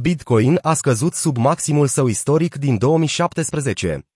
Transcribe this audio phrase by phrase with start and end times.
[0.00, 4.06] Bitcoin a scăzut sub maximul său istoric din 2017.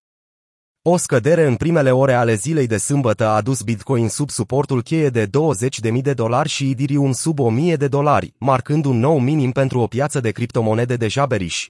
[0.82, 5.08] O scădere în primele ore ale zilei de sâmbătă a adus Bitcoin sub suportul cheie
[5.08, 7.38] de 20.000 de dolari și Ethereum sub
[7.70, 11.68] 1.000 de dolari, marcând un nou minim pentru o piață de criptomonede deja beriș.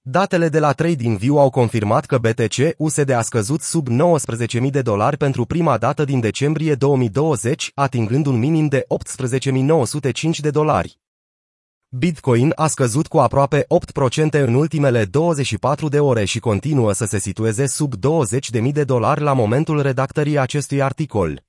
[0.00, 5.16] Datele de la TradingView au confirmat că BTC USD a scăzut sub 19.000 de dolari
[5.16, 8.86] pentru prima dată din decembrie 2020, atingând un minim de
[9.28, 10.98] 18.905 de dolari.
[11.98, 13.66] Bitcoin a scăzut cu aproape 8%
[14.30, 19.32] în ultimele 24 de ore și continuă să se situeze sub 20.000 de dolari la
[19.32, 21.44] momentul redactării acestui articol.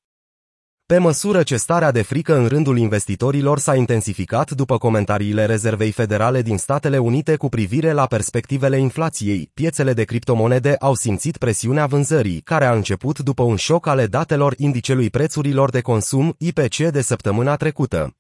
[0.85, 6.41] Pe măsură ce starea de frică în rândul investitorilor s-a intensificat după comentariile Rezervei Federale
[6.41, 12.41] din Statele Unite cu privire la perspectivele inflației, piețele de criptomonede au simțit presiunea vânzării,
[12.41, 17.55] care a început după un șoc ale datelor indicelui prețurilor de consum IPC de săptămâna
[17.55, 18.16] trecută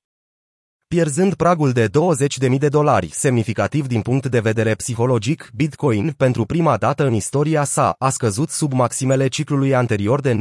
[0.87, 6.77] pierzând pragul de 20.000 de dolari, semnificativ din punct de vedere psihologic, Bitcoin, pentru prima
[6.77, 10.39] dată în istoria sa, a scăzut sub maximele ciclului anterior de 19.834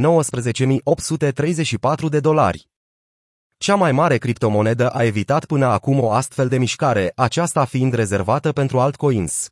[2.09, 2.69] de dolari.
[3.57, 8.51] Cea mai mare criptomonedă a evitat până acum o astfel de mișcare, aceasta fiind rezervată
[8.51, 9.49] pentru altcoins.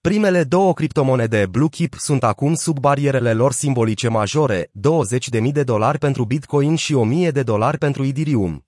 [0.00, 4.70] Primele două criptomonede Blue Chip sunt acum sub barierele lor simbolice majore,
[5.42, 6.94] 20.000 de dolari pentru Bitcoin și
[7.26, 8.65] 1.000 de dolari pentru Ethereum.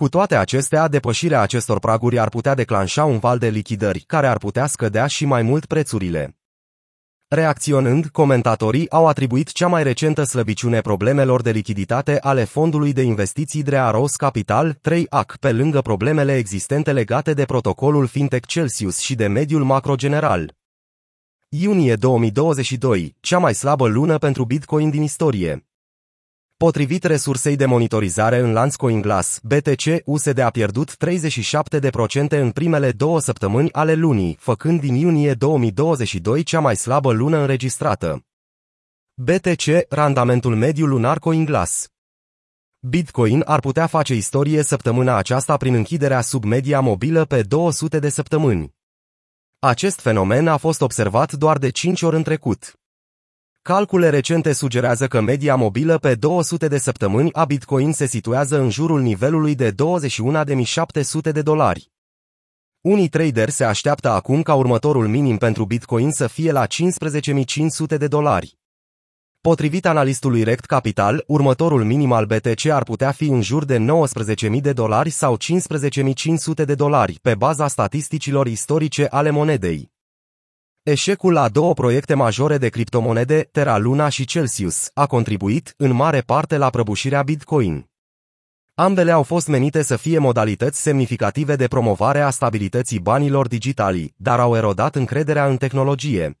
[0.00, 4.38] Cu toate acestea, depășirea acestor praguri ar putea declanșa un val de lichidări, care ar
[4.38, 6.36] putea scădea și mai mult prețurile.
[7.28, 13.62] Reacționând, comentatorii au atribuit cea mai recentă slăbiciune problemelor de lichiditate ale fondului de investiții
[13.62, 19.64] Drearos Capital 3AC, pe lângă problemele existente legate de protocolul Fintech Celsius și de mediul
[19.64, 20.54] macro general.
[21.48, 25.69] Iunie 2022, cea mai slabă lună pentru Bitcoin din istorie.
[26.66, 33.20] Potrivit resursei de monitorizare în lanț CoinGlass, BTC USD a pierdut 37% în primele două
[33.20, 38.24] săptămâni ale lunii, făcând din iunie 2022 cea mai slabă lună înregistrată.
[39.14, 41.88] BTC, randamentul mediu lunar CoinGlass.
[42.78, 48.08] Bitcoin ar putea face istorie săptămâna aceasta prin închiderea sub media mobilă pe 200 de
[48.08, 48.74] săptămâni.
[49.58, 52.79] Acest fenomen a fost observat doar de 5 ori în trecut.
[53.62, 58.70] Calcule recente sugerează că media mobilă pe 200 de săptămâni a Bitcoin se situează în
[58.70, 61.90] jurul nivelului de 21.700 de dolari.
[62.80, 68.06] Unii traderi se așteaptă acum ca următorul minim pentru Bitcoin să fie la 15.500 de
[68.06, 68.58] dolari.
[69.40, 73.86] Potrivit analistului Rect Capital, următorul minim al BTC ar putea fi în jur de
[74.50, 79.90] 19.000 de dolari sau 15.500 de dolari, pe baza statisticilor istorice ale monedei.
[80.82, 86.20] Eșecul la două proiecte majore de criptomonede, Terra Luna și Celsius, a contribuit, în mare
[86.20, 87.90] parte, la prăbușirea Bitcoin.
[88.74, 94.40] Ambele au fost menite să fie modalități semnificative de promovare a stabilității banilor digitali, dar
[94.40, 96.40] au erodat încrederea în tehnologie.